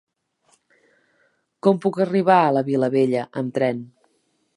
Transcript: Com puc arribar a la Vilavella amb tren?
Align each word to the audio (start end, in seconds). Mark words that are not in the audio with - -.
Com 1.67 1.77
puc 1.83 1.99
arribar 2.05 2.39
a 2.45 2.49
la 2.57 2.65
Vilavella 2.71 3.27
amb 3.43 3.53
tren? 3.59 3.85